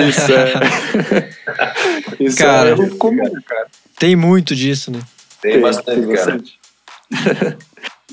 [0.09, 1.29] Isso, é.
[2.19, 2.71] Isso Cara.
[2.71, 3.67] é comum, cara.
[3.99, 5.01] Tem muito disso, né?
[5.41, 6.33] Tem, bastante, tem cara.
[6.33, 6.59] bastante.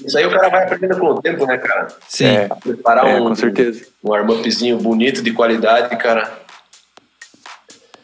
[0.06, 1.88] Isso aí o cara vai aprendendo com o tempo, né, cara?
[2.08, 2.26] Sim.
[2.26, 3.86] É, Preparar é, um, com certeza.
[4.04, 6.32] um warm-upzinho bonito, de qualidade, cara.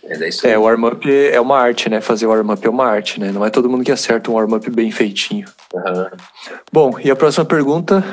[0.04, 0.54] É isso aí.
[0.54, 2.02] É, o warm-up é uma arte, né?
[2.02, 3.32] Fazer o warm-up é uma arte, né?
[3.32, 5.48] Não é todo mundo que acerta um warm-up bem feitinho.
[5.76, 6.12] Aham.
[6.72, 8.04] Bom, e a próxima pergunta: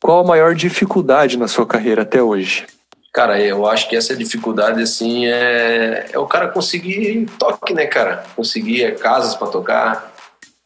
[0.00, 2.66] qual a maior dificuldade na sua carreira até hoje?
[3.12, 8.24] Cara, eu acho que essa dificuldade, assim, é, é o cara conseguir toque, né, cara?
[8.34, 10.12] Conseguir é, casas pra tocar.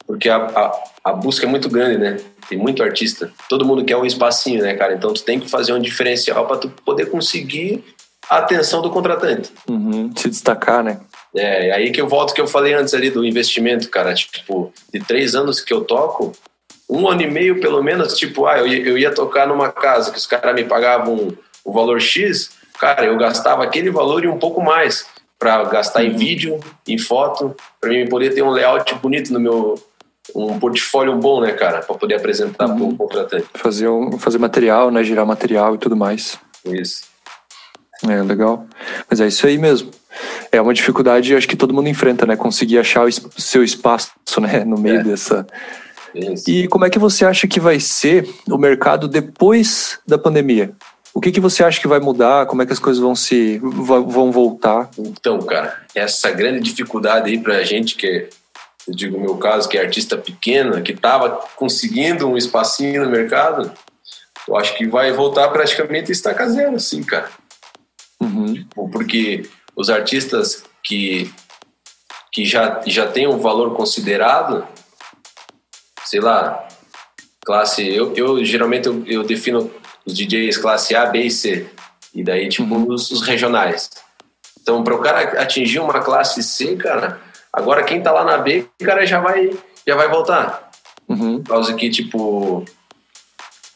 [0.07, 2.17] Porque a, a, a busca é muito grande, né?
[2.49, 3.33] Tem muito artista.
[3.49, 4.95] Todo mundo quer um espacinho, né, cara?
[4.95, 7.85] Então tu tem que fazer um diferencial pra tu poder conseguir
[8.29, 9.51] a atenção do contratante.
[9.69, 10.99] Uhum, se destacar, né?
[11.35, 14.15] É, aí que eu volto que eu falei antes ali do investimento, cara.
[14.15, 16.33] Tipo, de três anos que eu toco,
[16.89, 20.11] um ano e meio pelo menos, tipo, ah, eu, ia- eu ia tocar numa casa
[20.11, 21.29] que os caras me pagavam
[21.65, 25.07] o valor X, cara, eu gastava aquele valor e um pouco mais
[25.39, 26.59] para gastar em vídeo,
[26.89, 29.75] em foto, para mim poder ter um layout bonito no meu
[30.35, 33.47] um portfólio bom, né, cara, para poder apresentar para o contratante.
[33.55, 35.05] Fazer, um, fazer material, né?
[35.05, 36.39] Girar material e tudo mais.
[36.65, 37.05] Isso.
[38.05, 38.67] É, legal.
[39.09, 39.91] Mas é isso aí mesmo.
[40.51, 42.37] É uma dificuldade, acho que todo mundo enfrenta, né?
[42.37, 44.65] Conseguir achar o seu espaço, né?
[44.65, 45.03] No meio É.
[45.03, 45.47] dessa.
[46.15, 46.51] Isso.
[46.51, 50.73] E como é que você acha que vai ser o mercado depois da pandemia?
[51.13, 52.47] O que, que você acha que vai mudar?
[52.47, 54.91] Como é que as coisas vão se vão voltar?
[54.99, 58.29] Então, cara, essa grande dificuldade aí pra gente que,
[58.87, 63.11] eu digo o meu caso, que é artista pequena, que tava conseguindo um espacinho no
[63.11, 63.73] mercado,
[64.47, 67.31] eu acho que vai voltar praticamente a estaca zero, assim, cara.
[68.21, 68.67] Uhum.
[68.91, 71.33] Porque os artistas que,
[72.33, 74.67] que já, já têm um valor considerado,
[76.05, 76.67] sei lá,
[77.45, 77.87] classe.
[77.87, 79.71] Eu, eu geralmente eu, eu defino
[80.05, 81.67] os DJs classe A, B e C.
[82.15, 83.91] E daí, tipo, os, os regionais.
[84.61, 87.21] Então, para o cara atingir uma classe C, cara,
[87.53, 89.51] agora quem tá lá na B, o cara já vai,
[89.87, 90.71] já vai voltar.
[91.09, 91.43] Uhum.
[91.43, 92.65] Por causa que, tipo,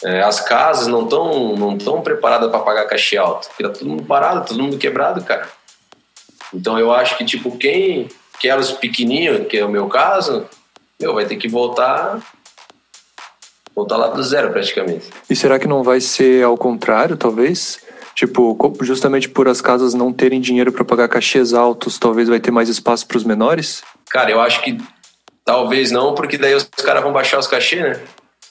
[0.04, 3.48] é, as casas não estão não tão preparadas para pagar cachê alto.
[3.48, 5.48] Porque tá todo mundo parado, todo mundo quebrado, cara.
[6.52, 8.08] Então eu acho que, tipo, quem
[8.38, 10.46] quer os pequenininhos, que é o meu caso,
[10.98, 12.20] meu, vai ter que voltar.
[13.74, 15.06] Voltar lá do zero, praticamente.
[15.28, 17.80] E será que não vai ser ao contrário, talvez?
[18.14, 22.50] Tipo, justamente por as casas não terem dinheiro para pagar cachês altos, talvez vai ter
[22.50, 23.82] mais espaço para os menores?
[24.10, 24.76] Cara, eu acho que
[25.44, 28.00] talvez não, porque daí os caras vão baixar os cachê, né?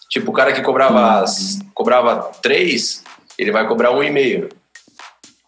[0.10, 3.04] Tipo, o cara que cobrava, as- cobrava três,
[3.38, 4.50] ele vai cobrar um e meio.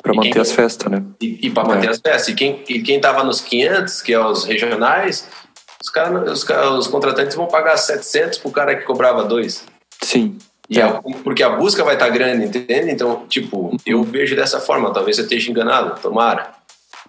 [0.03, 1.03] Para manter quem- as festas, né?
[1.19, 1.89] E, e para manter É.
[1.89, 2.27] as festas.
[2.29, 5.27] E quem, e quem tava nos 500, que é os regionais,
[5.81, 6.43] os, cara, os,
[6.79, 9.63] os contratantes vão pagar 700 pro cara que cobrava dois.
[10.01, 10.37] Sim.
[10.69, 10.83] E É.
[10.83, 12.91] a- porque a busca vai estar grande, entende?
[12.91, 14.91] Então, tipo, eu vejo dessa forma.
[14.93, 16.51] Talvez eu esteja enganado, tomara.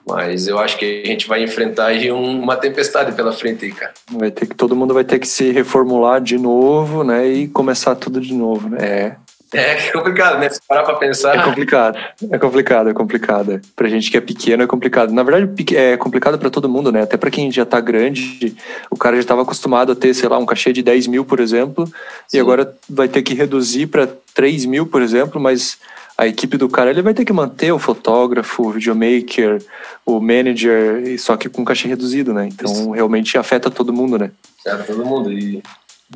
[0.06, 3.72] Mas eu acho que a gente vai enfrentar aí um- uma tempestade pela frente aí,
[3.72, 3.92] cara.
[4.10, 7.26] Vai ter que, todo mundo vai ter que se reformular de novo, né?
[7.28, 8.78] E começar tudo de novo, né?
[8.80, 9.16] É.
[9.54, 10.48] É complicado, né?
[10.48, 11.36] Se parar pra pensar.
[11.38, 11.98] É complicado,
[12.30, 13.60] é complicado, é complicado.
[13.76, 15.12] Pra gente que é pequeno é complicado.
[15.12, 17.02] Na verdade, é complicado pra todo mundo, né?
[17.02, 18.56] Até pra quem já tá grande,
[18.90, 21.38] o cara já estava acostumado a ter, sei lá, um cachê de 10 mil, por
[21.38, 21.84] exemplo,
[22.28, 22.40] e Sim.
[22.40, 25.76] agora vai ter que reduzir pra 3 mil, por exemplo, mas
[26.22, 29.60] a equipe do cara ele vai ter que manter o fotógrafo, o videomaker,
[30.06, 32.46] o manager, só que com cachê reduzido, né?
[32.46, 32.90] Então Isso.
[32.92, 34.30] realmente afeta todo mundo, né?
[34.64, 35.32] É, todo mundo.
[35.32, 35.62] E,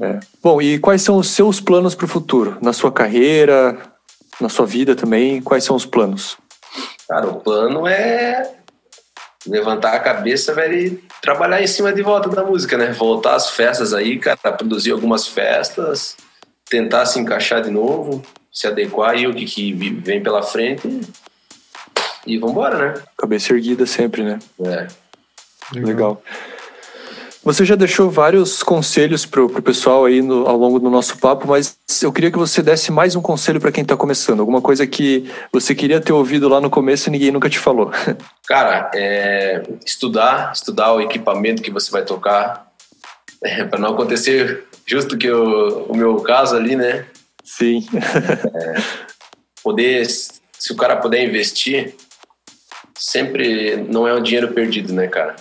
[0.00, 0.20] É.
[0.42, 2.58] Bom, e quais são os seus planos para o futuro?
[2.60, 3.76] Na sua carreira,
[4.40, 6.36] na sua vida também, quais são os planos?
[7.08, 8.52] cara, o plano é
[9.46, 12.92] levantar a cabeça, velho, e trabalhar em cima de volta da música, né?
[12.92, 16.16] Voltar às festas aí, cara, produzir algumas festas,
[16.68, 18.22] tentar se encaixar de novo,
[18.56, 21.02] se adequar e o que, que vem pela frente.
[22.26, 23.02] E vambora, né?
[23.18, 24.38] Cabeça erguida sempre, né?
[24.64, 24.86] É.
[25.74, 26.22] Legal.
[27.44, 31.46] Você já deixou vários conselhos pro, pro pessoal aí no- ao longo do nosso papo,
[31.46, 34.40] mas eu queria que você desse mais um conselho para quem está começando.
[34.40, 37.92] Alguma coisa que você queria ter ouvido lá no começo e ninguém nunca te falou.
[38.48, 42.66] Cara, é, estudar, estudar o equipamento que você vai tocar,
[43.44, 47.04] é, para não acontecer justo que o, o meu caso ali, né?
[47.46, 47.86] Sim.
[49.62, 51.94] Poder, se o cara puder investir,
[52.94, 55.36] sempre não é um dinheiro perdido, né, cara?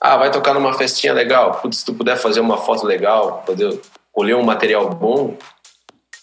[0.00, 1.60] Ah, vai tocar numa festinha legal.
[1.60, 3.78] Putz, se tu puder fazer uma foto legal, poder
[4.12, 5.36] colher um material bom,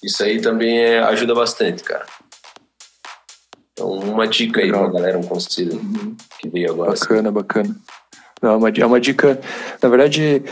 [0.03, 2.05] isso aí também é- ajuda bastante, cara.
[3.73, 4.83] Então, uma dica aí Legal.
[4.89, 5.79] pra galera, um conselho
[6.39, 6.91] que veio agora.
[6.91, 7.75] Bacana, bacana.
[8.41, 9.39] Não, é uma, é uma dica,
[9.81, 10.43] na verdade,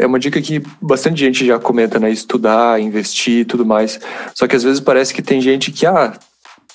[0.00, 2.10] é uma dica que bastante gente já comenta, né?
[2.10, 4.00] Estudar, investir e tudo mais.
[4.34, 6.18] Só que às vezes parece que tem gente que, ah,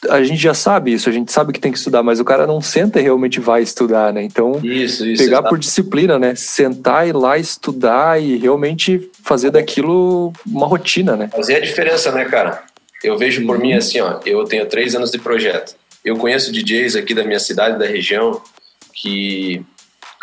[0.09, 2.45] a gente já sabe isso, a gente sabe que tem que estudar, mas o cara
[2.45, 4.21] não senta e realmente vai estudar, né?
[4.21, 5.23] Então, Isso, isso.
[5.23, 5.49] pegar exato.
[5.49, 6.35] por disciplina, né?
[6.35, 11.29] Sentar e ir lá estudar e realmente fazer daquilo uma rotina, né?
[11.35, 12.63] Fazer a diferença, né, cara?
[13.03, 14.19] Eu vejo por mim assim, ó.
[14.25, 15.75] Eu tenho três anos de projeto.
[16.03, 18.41] Eu conheço DJs aqui da minha cidade, da região,
[18.93, 19.63] que,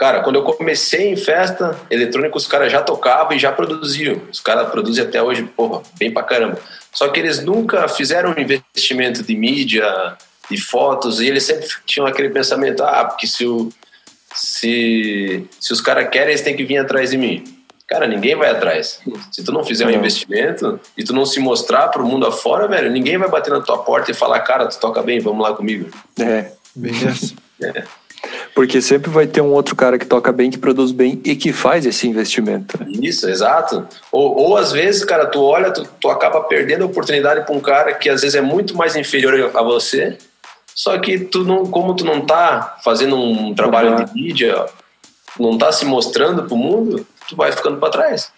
[0.03, 4.21] cara, quando eu comecei em festa eletrônica, os caras já tocavam e já produziam.
[4.33, 6.59] Os caras produzem até hoje, porra, bem pra caramba.
[6.93, 9.87] Só que eles nunca fizeram um investimento de mídia,
[10.51, 13.73] de fotos, e eles sempre tinham aquele pensamento, ah, porque se o,
[14.35, 17.45] se, se os caras querem, eles têm que vir atrás de mim.
[17.87, 18.99] Cara, ninguém vai atrás.
[19.31, 19.99] Se tu não fizer um Não.
[19.99, 23.79] investimento e tu não se mostrar pro mundo afora, velho, ninguém vai bater na tua
[23.79, 25.89] porta e falar, cara, tu toca bem, vamos lá comigo.
[26.19, 26.51] É.
[26.75, 27.93] Bem dessa.
[28.55, 31.53] Porque sempre vai ter um outro cara que toca bem, que produz bem e que
[31.53, 32.79] faz esse investimento.
[32.79, 32.87] né?
[33.01, 33.87] Isso, exato.
[34.11, 37.61] Ou, ou às vezes, cara, tu olha, tu, tu acaba perdendo a oportunidade pra um
[37.61, 40.19] cara que às vezes é muito mais inferior a você,
[40.75, 44.05] só que tu não, como tu não tá fazendo um trabalho Uhum.
[44.05, 44.67] de mídia,
[45.41, 48.31] não tá se mostrando pro mundo, tu vai ficando pra trás.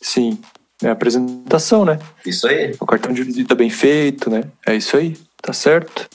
[0.00, 0.38] Sim.
[0.82, 1.98] É a apresentação, né?
[2.26, 2.74] Isso aí.
[2.80, 4.44] O cartão de visita bem feito, né?
[4.66, 6.08] É isso aí, tá certo.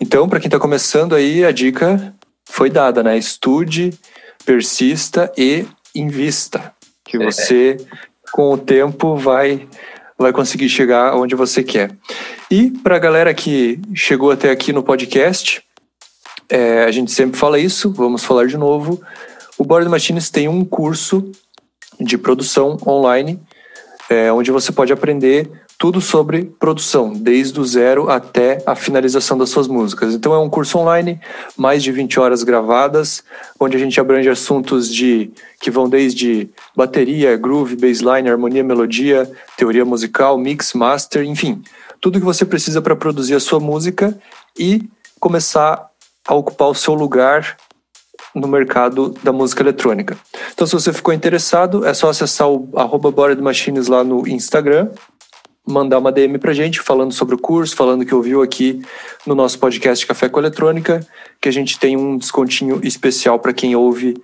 [0.00, 2.12] Então, para quem tá começando aí, a dica
[2.50, 3.16] foi dada, né?
[3.16, 3.92] Estude,
[4.44, 6.72] persista e invista.
[7.04, 7.24] Que É.
[7.24, 7.76] você,
[8.32, 9.68] com o tempo, vai,
[10.18, 11.90] vai conseguir chegar onde você quer.
[12.50, 15.62] E para a galera que chegou até aqui no podcast,
[16.48, 19.00] é, a gente sempre fala isso, vamos falar de novo.
[19.56, 21.30] O Board Machines tem um curso
[22.00, 23.40] de produção online
[24.08, 25.48] é, onde você pode aprender
[25.80, 30.14] tudo sobre produção, desde o zero até a finalização das suas músicas.
[30.14, 31.18] Então é um curso online,
[31.56, 33.24] mais de 20 horas gravadas,
[33.58, 39.82] onde a gente abrange assuntos de que vão desde bateria, groove, bassline, harmonia, melodia, teoria
[39.82, 41.62] musical, mix, master, enfim,
[41.98, 44.14] tudo que você precisa para produzir a sua música
[44.58, 44.86] e
[45.18, 45.88] começar
[46.28, 47.56] a ocupar o seu lugar
[48.34, 50.14] no mercado da música eletrônica.
[50.52, 54.90] Então, se você ficou interessado, é só acessar o arroba Machines lá no Instagram,
[55.70, 58.82] mandar uma DM pra gente falando sobre o curso, falando que ouviu aqui
[59.26, 61.06] no nosso podcast Café com Eletrônica,
[61.40, 64.14] que a gente tem um descontinho especial para quem ouve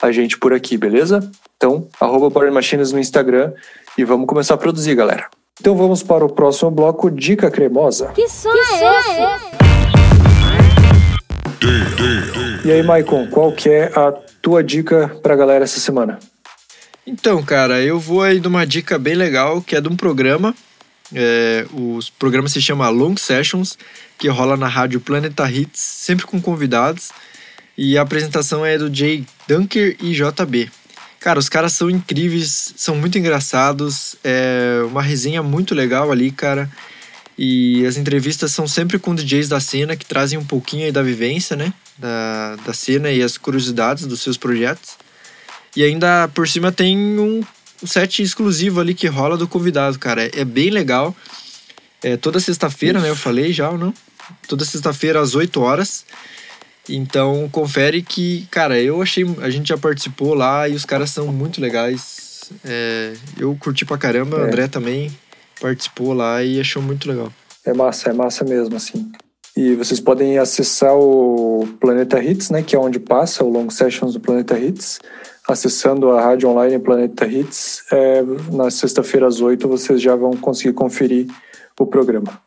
[0.00, 1.30] a gente por aqui, beleza?
[1.56, 3.52] Então, arroba Bored Machines no Instagram
[3.96, 5.28] e vamos começar a produzir, galera.
[5.58, 8.08] Então vamos para o próximo bloco, Dica Cremosa.
[8.08, 9.66] Que som é esse?
[12.66, 16.18] E aí, Maicon, qual que é a tua dica pra galera essa semana?
[17.06, 20.54] Então, cara, eu vou aí de uma dica bem legal, que é de um programa.
[21.14, 23.78] É, o programa se chama Long Sessions,
[24.18, 27.10] que rola na rádio Planeta Hits, sempre com convidados.
[27.76, 30.70] E a apresentação é do Jay Dunker e JB.
[31.20, 36.70] Cara, os caras são incríveis, são muito engraçados, é uma resenha muito legal ali, cara.
[37.38, 41.02] E as entrevistas são sempre com DJs da cena que trazem um pouquinho aí da
[41.02, 41.72] vivência, né?
[41.98, 44.96] Da, da cena e as curiosidades dos seus projetos.
[45.74, 47.42] E ainda por cima tem um,
[47.82, 50.24] um set exclusivo ali que rola do convidado, cara.
[50.24, 51.14] É, é bem legal.
[52.02, 53.08] É toda sexta-feira, né?
[53.08, 53.92] Eu falei já ou não?
[54.48, 56.04] Toda sexta-feira às 8 horas.
[56.88, 59.24] Então confere que, cara, eu achei.
[59.40, 62.50] A gente já participou lá e os caras são muito legais.
[62.64, 64.44] É, eu curti pra caramba, o É.
[64.44, 65.10] André também
[65.60, 67.32] participou lá e achou muito legal.
[67.64, 69.10] É massa, é massa mesmo, assim.
[69.56, 74.12] E vocês podem acessar o Planeta Hits, né, que é onde passa o Long Sessions
[74.12, 75.00] do Planeta Hits.
[75.48, 80.72] Acessando a rádio online Planeta Hits, é, na sexta-feira às 8 vocês já vão conseguir
[80.72, 81.26] conferir
[81.78, 82.40] o programa.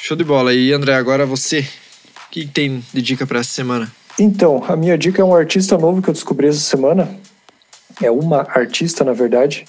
[0.00, 0.54] Show de bola.
[0.54, 1.60] E André, agora você.
[1.60, 3.90] O que tem de dica pra essa semana?
[4.18, 7.08] Então, a minha dica é um artista novo que eu descobri essa semana.
[8.02, 9.64] É uma artista, na verdade,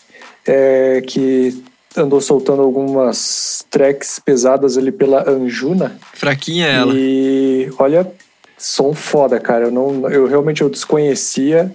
[0.45, 1.63] é, que
[1.95, 5.97] andou soltando algumas tracks pesadas ali pela Anjuna.
[6.13, 6.93] Fraquinha ela.
[6.95, 8.09] E olha,
[8.57, 9.65] som foda, cara.
[9.65, 11.73] Eu, não, eu realmente eu desconhecia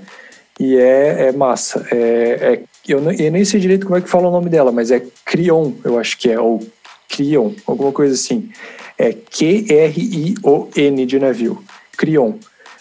[0.59, 1.87] e é, é massa.
[1.91, 4.73] É, é- eu, não- eu nem sei direito como é que fala o nome dela,
[4.73, 6.61] mas é Crion, eu acho que é, ou
[7.09, 8.51] Crion, alguma coisa assim.
[8.99, 11.63] É Q-R-I-O-N de navio.
[11.97, 12.35] Crion.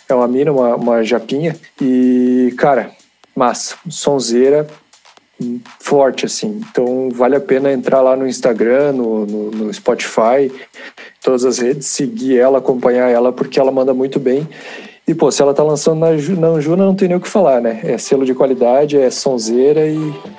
[0.07, 1.55] É uma mina, uma, uma japinha.
[1.81, 2.91] E, cara,
[3.35, 3.75] massa.
[3.89, 4.67] Sonzeira
[5.41, 6.61] hum, forte, assim.
[6.69, 10.51] Então, vale a pena entrar lá no Instagram, no, no, no Spotify,
[11.23, 14.47] todas as redes, seguir ela, acompanhar ela, porque ela manda muito bem.
[15.07, 17.59] E, pô, se ela tá lançando na, na Anjuna, não tem nem o que falar,
[17.59, 17.79] né?
[17.83, 19.97] É selo de qualidade, é sonzeira e,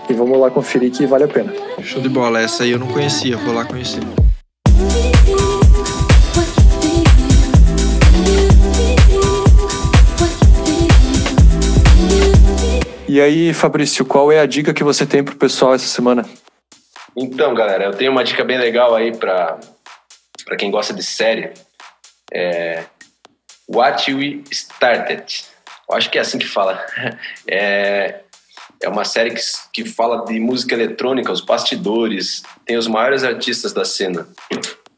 [0.08, 1.52] e vamos lá conferir que vale a pena.
[1.82, 4.00] Show de bola, essa aí eu não conhecia, vou lá conhecer.
[13.08, 16.24] E aí, Fabrício, qual é a dica que você tem pro pessoal essa semana?
[17.14, 19.58] Então, galera, eu tenho uma dica bem legal aí para
[20.56, 21.52] quem gosta de série.
[22.32, 22.84] É,
[23.74, 25.24] What We Started.
[25.88, 26.84] Eu acho que é assim que fala.
[27.48, 28.20] É,
[28.82, 29.40] é uma série que,
[29.72, 32.42] que fala de música eletrônica, os bastidores.
[32.66, 34.26] Tem os maiores artistas da cena,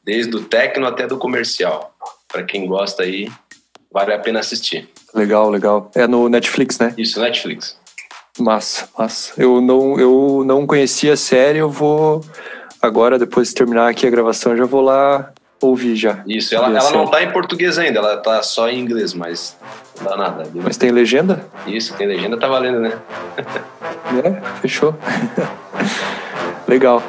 [0.03, 1.95] desde o techno até do comercial.
[2.29, 3.31] Pra quem gosta aí,
[3.93, 4.89] vale a pena assistir.
[5.14, 5.91] Legal, legal.
[5.95, 6.95] É no Netflix, né?
[6.97, 7.79] Isso, Netflix.
[8.39, 9.33] Massa, massa.
[9.37, 12.25] Eu não, eu não conhecia a série, eu vou
[12.83, 15.33] agora, depois de terminar aqui a gravação, já vou lá
[15.66, 16.22] ouvir já.
[16.26, 19.56] Isso, ela, ela não tá em português ainda, ela tá só em inglês, mas
[20.00, 20.44] não dá nada.
[20.54, 21.46] Mas tem legenda?
[21.66, 22.98] Isso, tem legenda, tá valendo, né?
[24.22, 24.94] É, fechou.
[26.68, 27.02] Legal.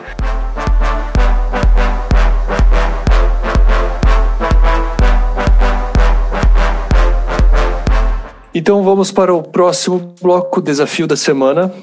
[8.53, 11.73] Então vamos para o próximo bloco, desafio da semana.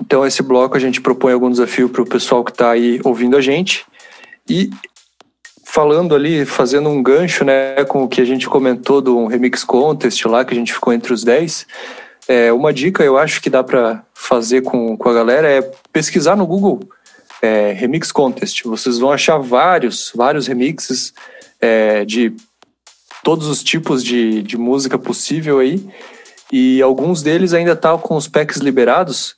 [0.00, 3.36] Então esse bloco a gente propõe algum desafio para o pessoal que está aí ouvindo
[3.36, 3.84] a gente
[4.48, 4.70] e
[5.72, 10.24] falando ali, fazendo um gancho, né, com o que a gente comentou do remix contest
[10.24, 11.64] lá que a gente ficou entre os 10.
[12.26, 15.62] É, uma dica eu acho que dá para fazer com, com a galera é
[15.92, 16.80] pesquisar no Google
[17.40, 18.64] é, Remix Contest.
[18.64, 21.14] Vocês vão achar vários, vários remixes
[21.60, 22.34] é, de
[23.22, 25.88] todos os tipos de, de música possível aí.
[26.50, 29.36] E alguns deles ainda tá com os packs liberados.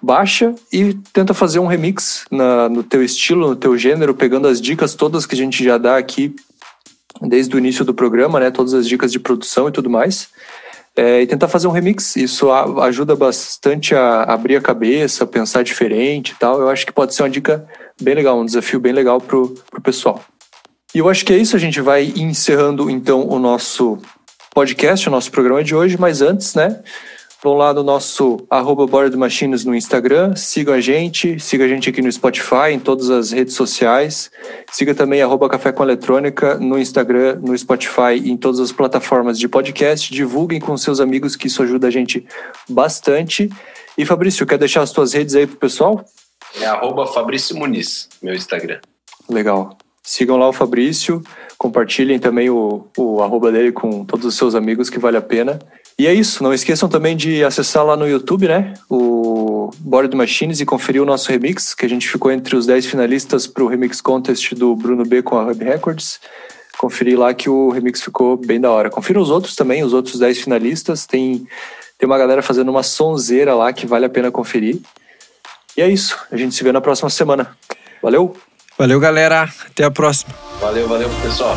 [0.00, 4.60] Baixa e tenta fazer um remix na, no teu estilo, no teu gênero, pegando as
[4.60, 6.34] dicas todas que a gente já dá aqui
[7.20, 8.50] desde o início do programa, né?
[8.50, 10.28] Todas as dicas de produção e tudo mais.
[10.94, 12.16] É, e tentar fazer um remix.
[12.16, 16.60] Isso ajuda bastante a abrir a cabeça, pensar diferente e tal.
[16.60, 17.66] Eu acho que pode ser uma dica
[18.00, 20.22] bem legal, um desafio bem legal pro, pro pessoal.
[20.94, 21.54] E eu acho que é isso.
[21.54, 23.98] A gente vai encerrando então o nosso
[24.54, 25.98] podcast, o nosso programa de hoje.
[25.98, 26.80] Mas antes, né?
[27.42, 31.90] Vão lá no nosso arroba Board Machines no Instagram, sigam a gente, siga a gente
[31.90, 34.30] aqui no Spotify, em todas as redes sociais.
[34.72, 39.38] Siga também arroba Café com Eletrônica no Instagram, no Spotify e em todas as plataformas
[39.38, 40.10] de podcast.
[40.12, 42.26] Divulguem com seus amigos que isso ajuda a gente
[42.68, 43.50] bastante.
[43.98, 46.04] E Fabrício, quer deixar as tuas redes aí pro pessoal?
[46.58, 48.80] É arroba Fabrício Muniz, meu Instagram.
[49.28, 49.76] Legal.
[50.02, 51.22] Sigam lá o Fabrício,
[51.58, 55.58] compartilhem também o, o arroba dele com todos os seus amigos, que vale a pena.
[55.98, 58.74] E é isso, não esqueçam também de acessar lá no YouTube, né?
[58.88, 62.84] O Board Machines e conferir o nosso remix, que a gente ficou entre os 10
[62.84, 66.20] finalistas para o Remix Contest do Bruno B com a Hub Records.
[66.76, 68.90] Conferir lá que o remix ficou bem da hora.
[68.90, 71.06] Confira os outros também, os outros 10 finalistas.
[71.06, 71.46] Tem,
[71.98, 74.78] tem uma galera fazendo uma sonzeira lá que vale a pena conferir.
[75.74, 77.56] E é isso, a gente se vê na próxima semana.
[78.02, 78.36] Valeu!
[78.78, 79.48] Valeu, galera.
[79.66, 80.34] Até a próxima.
[80.60, 81.56] Valeu, valeu, pessoal.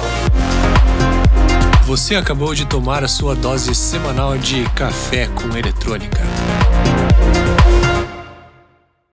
[1.89, 6.19] Você acabou de tomar a sua dose semanal de café com eletrônica.